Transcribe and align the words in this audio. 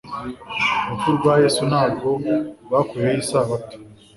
Urupfu 0.83 1.09
rwa 1.17 1.33
Yesu 1.43 1.61
ntabwo 1.71 2.07
rwakuyeho 2.65 3.17
Isabato. 3.23 3.75